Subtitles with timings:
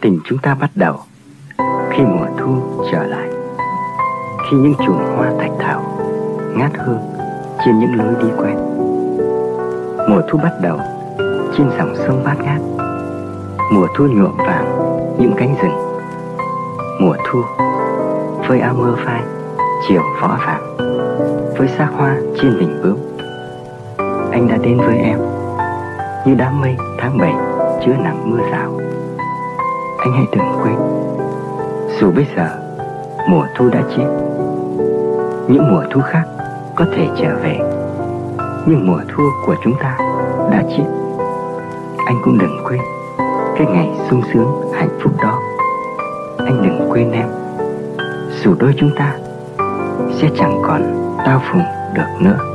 [0.00, 0.96] Tình chúng ta bắt đầu.
[1.90, 2.62] Khi mùa thu
[2.92, 3.28] trở lại,
[4.50, 5.82] Khi những chùm hoa thạch thảo
[6.56, 7.00] ngát hương
[7.64, 8.56] trên những lối đi quen.
[10.08, 10.78] Mùa thu bắt đầu
[11.56, 12.60] trên dòng sông bát ngát.
[13.72, 14.66] Mùa thu nhuộm vàng
[15.18, 15.78] những cánh rừng.
[17.00, 17.42] Mùa thu
[18.48, 19.22] với áo mưa phai,
[19.88, 20.76] chiều võ vàng
[21.58, 22.96] với xác hoa trên đỉnh bướm.
[24.32, 25.18] Anh đã đến với em
[26.26, 27.34] như đám mây tháng bảy
[27.84, 28.80] chứa nắng mưa rào
[30.04, 30.74] anh hãy đừng quên.
[32.00, 32.48] Dù bây giờ,
[33.28, 34.06] mùa thu đã chết.
[35.48, 36.24] Những mùa thu khác
[36.74, 37.58] có thể trở về.
[38.66, 39.96] Nhưng mùa thu của chúng ta
[40.50, 40.84] đã chết.
[42.06, 42.80] Anh cũng đừng quên
[43.56, 45.40] cái ngày sung sướng, hạnh phúc đó.
[46.38, 47.28] Anh đừng quên em.
[48.42, 49.16] Dù đôi chúng ta
[50.20, 50.82] sẽ chẳng còn
[51.26, 51.62] tao phùng
[51.94, 52.53] được nữa.